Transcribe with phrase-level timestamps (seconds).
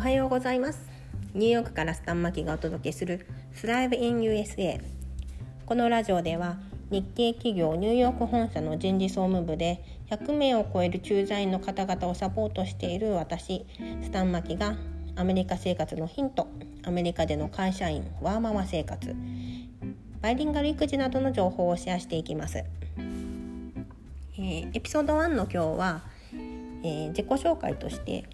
[0.00, 0.80] おはようございます。
[1.34, 4.80] ニューヨークからスタンマキがお届けする Thrive in USA
[5.66, 6.56] このラジオでは
[6.90, 13.66] 日系企業ニューヨーク本社の人事総務部で100名を超える駐在員の方々をサポートしている私
[14.02, 14.78] スタンマキが
[15.16, 16.48] アメリカ生活のヒント
[16.82, 19.14] アメリカでの会社員ワーママ生活
[20.22, 26.04] バイリンガル育児などの情報をシェアしていきます、えー、エピソード1の今日は、
[26.82, 28.24] えー、自己紹介として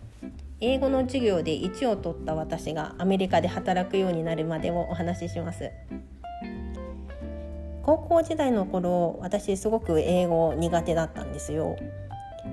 [0.60, 5.70] 英語の授業で1を取った私がアメリカで働くようになるまでをお話しします
[7.82, 11.76] 高校時代の頃私すごく英語苦手だったんですよ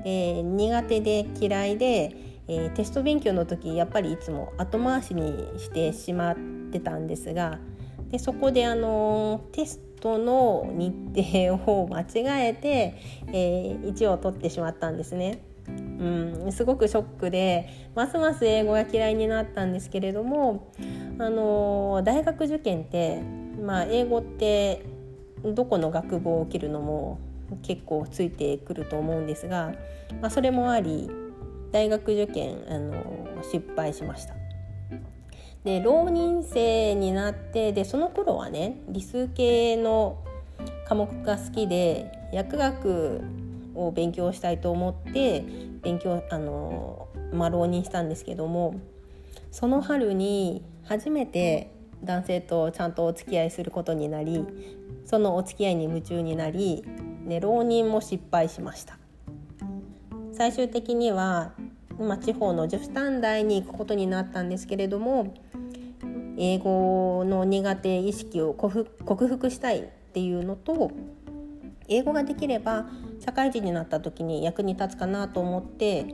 [0.03, 2.11] で苦手で嫌いで、
[2.49, 6.35] えー、テスト勉強の時やっぱりいつも後回しにしてしまっ
[6.71, 7.59] てたんですが
[8.11, 10.93] でそこであのテストの日
[11.47, 12.95] 程を間違えて、
[13.27, 15.41] えー、1を取ってしまったんですね。
[16.03, 20.69] うん、すごくショックでますます英語が嫌いになったんですけれども
[21.17, 23.21] あの大学受験って、
[23.61, 24.85] まあ、英語って
[25.43, 27.19] どこの学部を受けるのも
[27.61, 29.73] 結構ついてくると思うんですが、
[30.21, 31.09] まあ、それもあり
[31.71, 34.35] 大学受験あの失敗しました。
[35.63, 40.21] で浪人生になってでその頃はね理数系の
[40.85, 43.21] 科目が好きで薬学
[43.73, 45.45] を勉強したいと思って
[45.83, 48.79] 勉強あの、まあ、浪人したんですけども
[49.51, 51.71] その春に初めて
[52.03, 54.45] 男性とちゃんとお付き合いすることになり
[55.05, 56.83] そのお付き合いに夢中になり、
[57.25, 58.97] ね、浪人も失敗しました。
[60.33, 61.53] 最終的には、
[61.99, 65.35] まあ、地方の女子短大に行くことになったんですけれども
[66.37, 69.83] 英語の苦手意識を克服したいっ
[70.13, 70.91] ていうのと
[71.87, 72.87] 英語ができれば
[73.23, 76.07] 社会人になった時に役に立つかなと思って、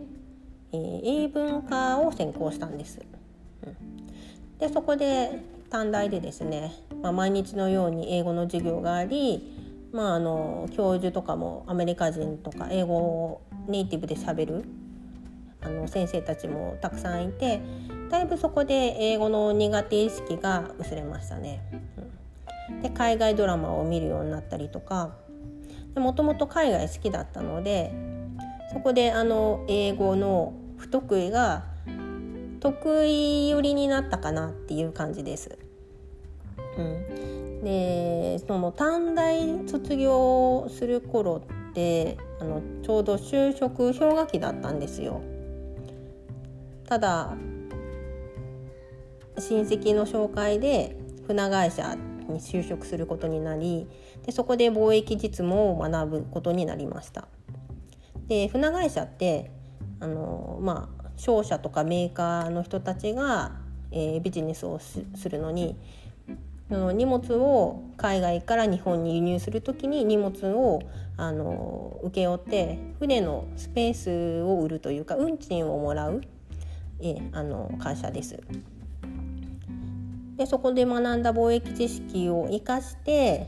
[0.71, 2.99] えー、英文科を専攻したんです。
[3.65, 4.07] うん、
[4.59, 6.71] でそこで短大でですね、
[7.01, 9.55] まあ、毎日のように英語の授業があり、
[9.91, 14.65] まあ、あの教授とかもアメリカ人とか英語をネイティブでしゃべる
[15.61, 17.59] あの先生たちもたくさんいて
[18.09, 21.61] だいぶそこで英語の苦手意識が薄れましたね。
[22.69, 25.15] うん、で海外ドラマを見るようになったりとか
[25.95, 27.93] もともと海外好きだったので
[28.71, 31.65] そこであの英語の不得意が
[32.59, 35.57] 得意寄りになったかなっていう感じです。
[36.77, 45.21] うん、でその短大卒業する頃ってあのちょうど就職氷河期だったんですよ。
[46.85, 47.33] ただ
[49.37, 51.95] 親戚の紹介で船会社
[52.31, 53.87] に就職することになり
[54.25, 57.27] でそこで貿易実務を学ぶことになりました。
[58.27, 59.51] で船会社って
[59.99, 63.53] あの、まあ、商社とかメーカーの人たちが、
[63.91, 65.75] えー、ビジネスをするのに
[66.69, 70.81] の荷物を海外から日本に輸入する時に荷物を
[71.17, 76.21] あの請け負って船のスペースを売るというか運賃をもらう、
[77.01, 78.39] えあの会社です。
[80.39, 83.47] でそこで学んだ貿易知識を生かして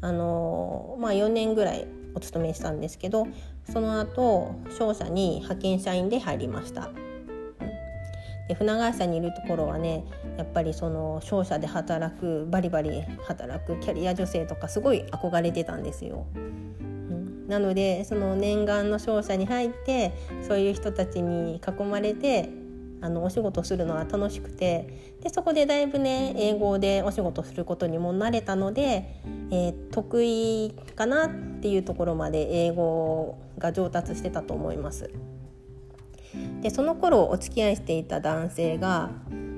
[0.00, 3.28] あの、まあ、4年ぐらいお勤めしたんですけど
[3.70, 6.88] その後商社に派遣社員で入りました。
[8.48, 10.02] で船会社にいるところはね
[10.38, 16.26] やっぱりその商社で働くバリバリ働くキャリア女性とかすごい憧れてたんですよ。
[17.48, 20.12] なのでその念願の商社に入って
[20.48, 22.48] そういう人たちに囲まれて
[23.02, 35.10] あのお仕事するのは楽しくてでそこでだいぶね英語でお仕事することにも慣れたので、えー、得意かなっていうところまで英語が上達してたと思います。
[36.60, 39.10] でその頃お付き合いしていた男性が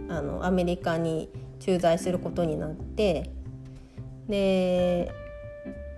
[0.09, 1.29] あのアメリカに
[1.61, 3.31] 駐在することになって
[4.27, 5.13] で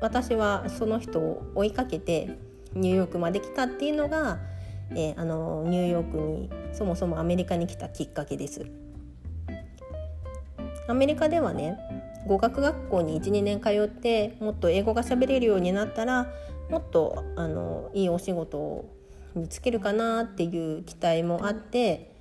[0.01, 2.39] 私はその人を追いかけて
[2.75, 4.41] ニューヨークまで来たっていうのが
[4.91, 8.67] えー、あのニューヨークにそもそもアメリカに来たきっかけです。
[10.87, 11.79] アメリカではね
[12.27, 16.27] 語学学校に12年通ってもっと英語が喋れるようになったら
[16.71, 18.85] もっとあのいいお仕事
[19.35, 22.13] に就けるかなっていう期待もあって、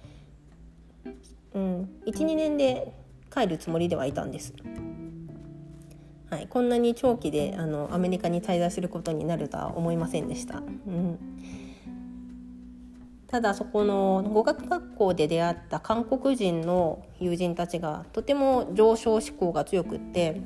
[1.53, 2.93] うん、12年で
[3.33, 4.53] 帰るつもりではいたんです。
[6.29, 10.57] はい、こんなに長期であのアメリカに滞在することになるとは思いませんでした。
[10.57, 11.19] うん
[13.33, 20.39] ただそこの語学学校で出会った韓国人の友人たちがとても上昇志向が強くって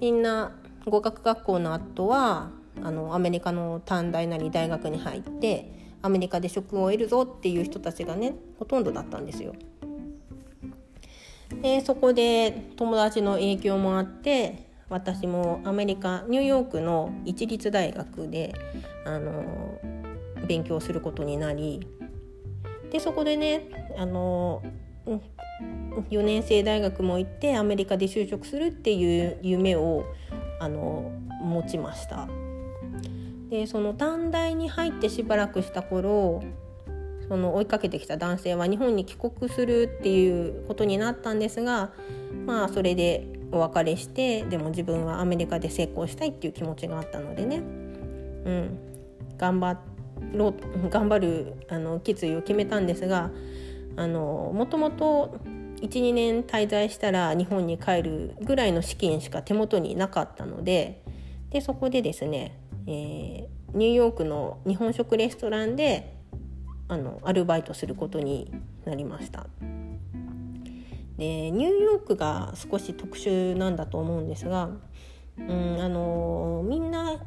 [0.00, 0.52] みんな
[0.86, 2.48] 語学学校の後は
[2.82, 5.70] あのアメリカの短大なり大学に入って
[6.00, 9.52] アメリカで職を得るぞっていう人たちがねほとんどだったんですよ。
[11.60, 18.54] でそこで友達の影響もあって私もアメリカニューヨークの一律大学で
[19.04, 19.78] あの
[20.46, 21.86] 勉強することになり
[22.92, 23.62] でそこでね
[23.96, 24.62] あの
[26.10, 30.04] 4年生大学も行ってアメリカで就職するっていう夢を
[30.60, 31.10] あの
[31.42, 32.28] 持ちました。
[33.48, 36.42] でその短大に入ってしばらくした頃
[37.28, 41.92] その追いかけてきた男性は日本に帰国するっていうことになったんですが
[42.46, 48.78] まあそれでお別れしてでも自分はアメリカで成功したいっていう気持ちがあったのでね、うん、
[49.36, 49.91] 頑張ろう
[50.90, 53.30] 頑張るあの決意を決めたんですが
[53.96, 55.40] あのもともと
[55.80, 61.02] 12年滞在したら日本に帰るぐらいの資金しか手元になかったので
[61.50, 66.16] でそこでですね、えー、ニューヨークの日本食レストランで
[66.88, 68.50] あのアルバイトすることに
[68.84, 69.46] なりました。
[71.18, 74.70] でニューヨークが少し特殊なんだと思うんですが、
[75.48, 77.18] うん、あのみんな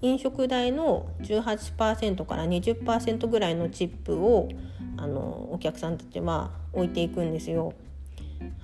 [0.00, 4.48] 飲食代の18%から20%ぐらいのチップを
[4.96, 7.72] あのお客さんたちは置いていくんですよ。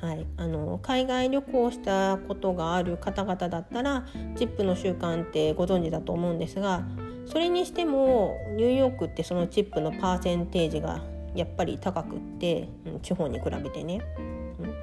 [0.00, 4.06] はい、あの海外旅行したことがある方々だったら
[4.36, 6.82] チップの習慣ってご存知だと思うんですが
[7.26, 11.02] それにしてもニューヨークってそのチップのパーセンテージが
[11.34, 14.00] やっぱり高くって、うん、地方に比べてね。
[14.18, 14.22] う
[14.62, 14.74] ん、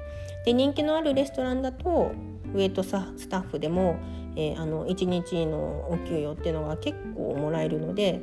[0.44, 2.12] で人気のあるレストランだと
[2.54, 2.90] ウェイトス
[3.28, 3.98] タッフでも、
[4.36, 8.20] えー、あの1日のお給与っていうのが結構もらえるので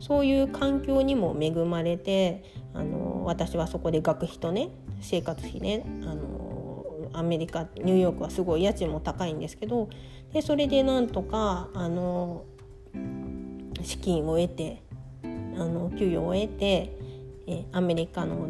[0.00, 2.44] そういう環境にも恵まれて
[2.74, 4.68] あの私はそこで学費とね
[5.00, 9.88] 生活費ねあのアメリカニューヨークはすごい家賃も高いんですけど
[10.32, 12.44] でそれでなんとかあの
[13.82, 14.82] 資金を得て
[15.22, 15.28] あ
[15.64, 16.96] の給与を得て、
[17.46, 18.48] えアメリカの、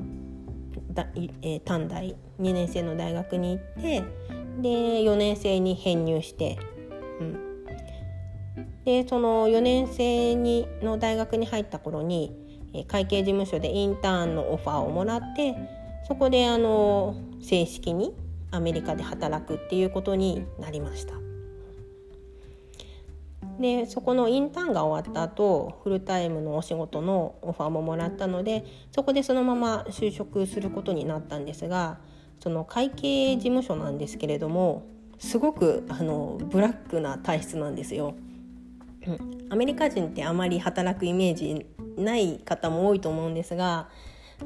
[1.64, 4.04] 短大2年生の大学に行って
[4.60, 4.69] で
[5.02, 6.58] 4年生に編入して、
[7.20, 7.64] うん、
[8.84, 12.37] でその4年生にの大学に入った頃に
[12.88, 15.54] 会計事務所でインターンのオファーをもらって
[16.06, 18.14] そこであの正式に
[18.50, 21.14] アメリカで働くっていうことになりました。
[23.60, 31.99] でそこのインターンが終わった後フルタイムのお仕事のオファーももらったのでそこでそのまま就職することになったんですが
[32.42, 34.82] その会計事務所なんですけれども
[35.18, 38.14] すごくあのブラックな体質なんですよ。
[39.48, 41.66] アメリカ人ってあまり働くイメージ
[41.96, 43.88] ない方も多いと思うんですが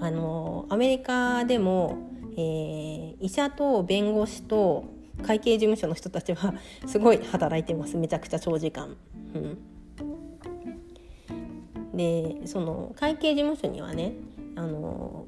[0.00, 1.96] あのアメリカでも、
[2.32, 4.84] えー、医者と弁護士と
[5.22, 6.54] 会計事務所の人たちは
[6.86, 8.96] すごい働いてますめちゃくちゃ長時間。
[9.34, 9.38] う
[11.94, 14.14] ん、でその会計事務所にはね
[14.54, 15.26] あの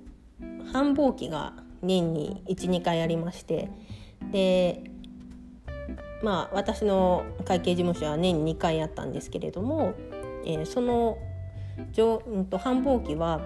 [0.72, 3.70] 繁忙期が年に12回ありまして
[4.32, 4.82] で
[6.22, 9.94] まあ私の会計事務所は年に2回あったんですけれども、
[10.44, 11.18] えー、その
[11.92, 13.40] 上、うん、と繁忙期は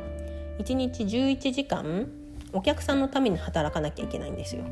[0.59, 2.09] 1日11時間
[2.53, 4.65] お客さんのために働かなきゃいけないんですよ。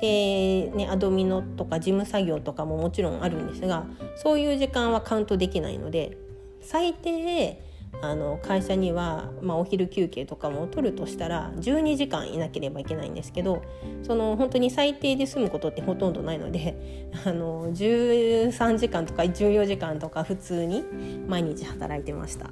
[0.00, 3.84] で、ね、アドミノとか事務作業とかももちろんあるんですが
[4.16, 6.16] そういう時間はカウントできないので
[6.60, 7.60] 最低
[8.00, 13.62] あの会社には、まあ、お昼休憩とかも取るとしたら12時間いなければいけないんですけど
[14.04, 20.84] その本当に最低で済むことってほとんどないので あの13時間とか14時間とか普通に
[21.26, 22.50] 毎日働いてました。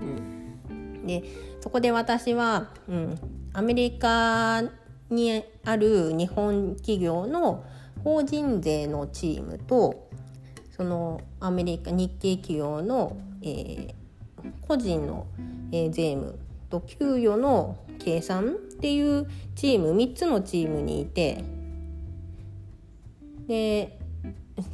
[0.00, 1.24] うん、で
[1.60, 3.18] そこで私は、うん、
[3.52, 4.62] アメリカ
[5.10, 7.64] にある日本企業の
[8.04, 10.08] 法人税のチームと
[10.70, 13.94] そのアメリカ日系企業の、えー、
[14.66, 15.26] 個人の、
[15.72, 16.38] えー、税務
[16.70, 21.44] と給与の計算っていうチーム3つのチームにいて
[23.46, 23.98] で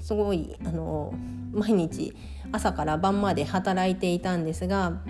[0.00, 1.14] すごいあの
[1.52, 2.14] 毎日
[2.52, 5.00] 朝から晩まで働いていたんですが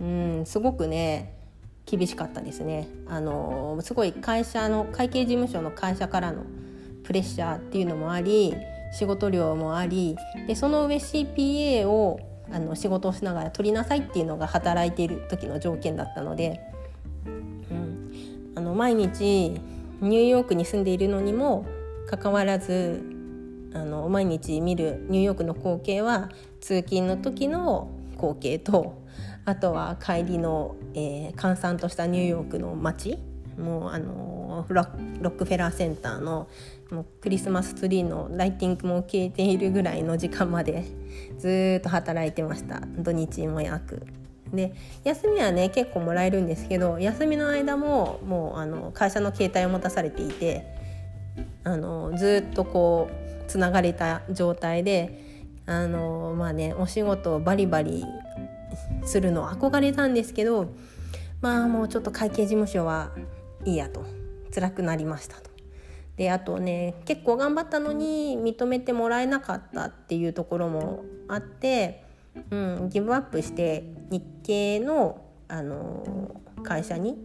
[0.00, 1.34] うんすごくね
[1.86, 2.88] 厳しかったですね。
[3.06, 6.44] あのすごい会社の会計事務所の会社からの
[7.02, 8.54] プレッシャーっていうのもあり
[8.92, 10.16] 仕事量もあり
[10.46, 12.18] でその上 CPA を
[12.52, 16.60] あの仕事をしながら取りなさいっていうのが働いている時の条件だったので、
[17.26, 19.60] うん、あの毎日
[20.00, 21.66] ニューヨークに住んでいるのにも
[22.08, 23.02] かかわらず
[23.74, 29.02] あの毎日見るニューヨークの光景は通勤の時の光景と
[29.44, 33.18] あとは帰りの、えー、閑散としたニューヨークの街
[33.58, 36.48] もうあのロックフェラーセンターの
[36.94, 40.84] もうクリスマスツリーのライティングも消えているぐらいの時間まで
[41.38, 44.06] ずっと働いてました土日も約。
[44.52, 44.72] で
[45.02, 50.64] 休みはね結構もらえるんですけど休みの間ももうあの会社の携帯を持たされていて
[51.64, 58.04] あのずっとこうつながれた状態であのまあねお仕事をバリバリ
[59.04, 60.68] するの憧れたんですけど
[61.40, 63.10] まあもうちょっと会計事務所は
[63.64, 64.04] いいやと
[64.54, 65.53] 辛くなりましたと。
[66.16, 72.04] であとね結構頑張ったのに認めてもらえなかったっていうところもあって、
[72.50, 77.16] うん、ギブアップして日系の、あの会社に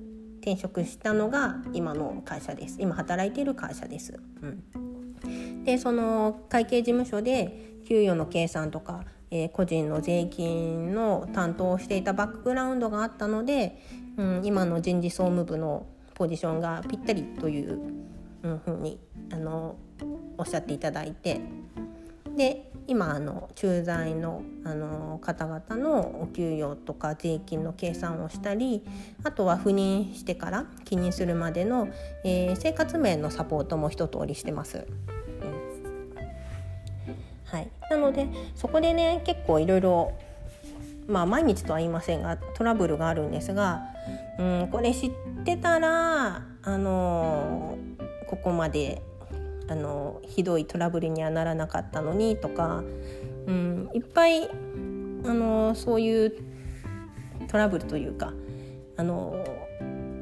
[0.41, 4.19] 転職したのが今の会社です今働いている会社です。
[4.41, 13.81] うん、でその会計事務所で給与の計算とか、えー、個人の税金の担当をしていたバックグラウンドがあったので、
[14.17, 17.79] うん、今の人事総務部のポジションがぴったりという、
[18.41, 19.00] ふうに
[19.31, 19.75] あの
[20.38, 21.41] おっしゃっていただいて
[22.36, 28.84] で今あの駐在のあの方々のお給与とか税金の計算をしたり
[29.24, 31.89] あとは赴任してから気にするまでの、
[32.24, 34.88] えー、生活面のサポートも一通りしてます。
[37.46, 40.13] はい、なのでそこでね結構いろいろ
[41.08, 43.81] まあ毎日とは言いませんがトラブルがあるんですが、
[44.38, 45.12] うん、これ知っ
[45.43, 47.77] てたらあの
[48.29, 49.01] ここまで
[49.67, 52.83] あのひどいトラブルにはならなかったのにとか、
[53.48, 54.53] うん、いっぱいあ
[55.33, 56.33] のそういう
[57.48, 58.33] トラブルというか
[58.98, 59.43] あの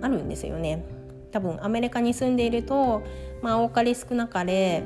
[0.02, 0.86] あるんですよね。
[1.32, 3.04] 多分アメリカに住んでいると、
[3.42, 4.82] まあ、多かれ少なかれ、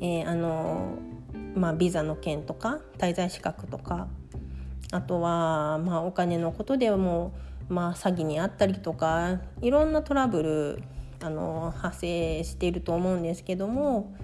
[0.00, 0.98] えー、あの
[1.56, 4.08] まあ、ビザの件とか滞在資格とか
[4.92, 7.32] あとは、まあ、お金のことでも、
[7.68, 10.82] まあ、詐欺にあったりとかいろんなトラブル
[11.24, 14.14] あの発生していると思うんですけども、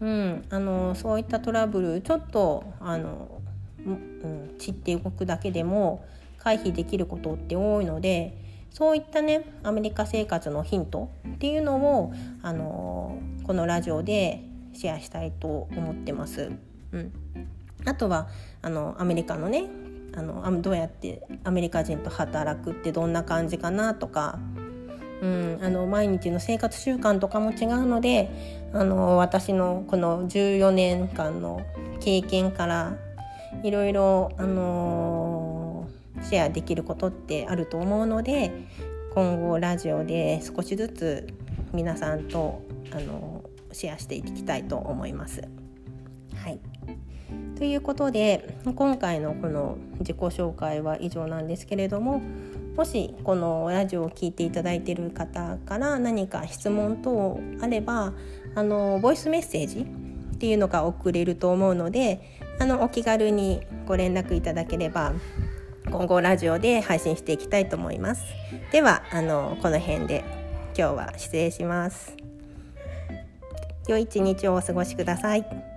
[0.00, 3.40] うん、あのそういったトラブルちょっとあの、
[3.86, 6.04] うん、散って動くだけでも
[6.38, 8.36] 回避できることって多いので
[8.72, 14.42] そういったねアメリカ生活のヒントっていうのをあのこのラジオで
[14.72, 16.50] シェアしたいと思ってます。
[16.90, 17.12] うん、
[17.84, 18.26] あとは
[18.62, 19.66] あのアメリカのね
[20.16, 24.40] あのどうやってアメリカ人と働くってどんな感じかなとか
[25.20, 28.30] うん、あの毎日の生活習慣とかも違うので
[28.72, 31.62] あの私のこの14年間の
[32.00, 32.96] 経験から
[33.62, 34.30] いろいろ、
[36.22, 38.52] シェアできることってあると思うので
[39.14, 41.34] 今後ラジオで少しずつ
[41.72, 42.62] 皆さんと、
[42.92, 45.42] あのシェアしていきたいと思います。
[46.36, 46.58] はい
[47.56, 52.22] ということで今回のこの自己紹介は以上なんですけれども
[52.80, 58.14] もしこのラジオを聴いていただいている方から何か質問等あれば
[58.54, 65.12] あのボイスメッセージっていうのが送れると思うのであのお気軽にご連絡いただければ
[65.90, 68.24] 今後ラジオで配信していきたいと思います。
[68.72, 70.24] ではあのこの辺で
[70.74, 72.16] 今日は失礼します。
[73.88, 75.69] 良い一日をお過ごしください。